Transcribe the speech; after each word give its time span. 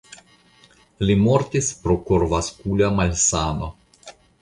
Li 1.09 1.17
mortis 1.27 1.69
pro 1.83 1.99
korvaskula 2.09 2.93
malsano. 3.01 3.73